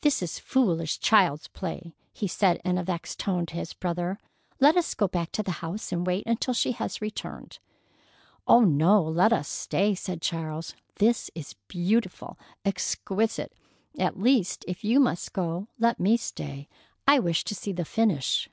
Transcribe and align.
"This 0.00 0.22
is 0.22 0.40
foolish 0.40 0.98
child's 0.98 1.46
play!" 1.46 1.94
he 2.12 2.26
said 2.26 2.60
in 2.64 2.78
a 2.78 2.82
vexed 2.82 3.20
tone 3.20 3.46
to 3.46 3.54
his 3.54 3.74
brother. 3.74 4.18
"Let 4.58 4.76
us 4.76 4.92
go 4.92 5.06
back 5.06 5.30
to 5.30 5.42
the 5.44 5.52
house 5.62 5.92
and 5.92 6.04
wait 6.04 6.26
until 6.26 6.52
she 6.52 6.72
has 6.72 7.00
returned." 7.00 7.60
"Oh, 8.44 8.62
no, 8.62 9.00
let 9.04 9.32
us 9.32 9.46
stay!" 9.46 9.94
said 9.94 10.20
Charles. 10.20 10.74
"This 10.96 11.30
is 11.36 11.54
beautiful! 11.68 12.36
Exquisite! 12.64 13.52
At 13.96 14.18
least, 14.18 14.64
if 14.66 14.82
you 14.82 14.98
must 14.98 15.32
go, 15.32 15.68
let 15.78 16.00
me 16.00 16.16
stay. 16.16 16.68
I 17.06 17.20
wish 17.20 17.44
to 17.44 17.54
see 17.54 17.70
the 17.70 17.84
finish." 17.84 18.50